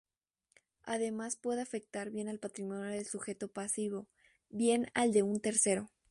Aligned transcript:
Además 0.81 1.35
puede 1.35 1.61
afectar 1.61 2.09
bien 2.09 2.27
al 2.27 2.39
patrimonio 2.39 2.85
del 2.87 3.05
sujeto 3.05 3.49
pasivo, 3.49 4.07
bien 4.49 4.87
al 4.95 5.11
de 5.13 5.21
un 5.21 5.39
tercero. 5.39 5.91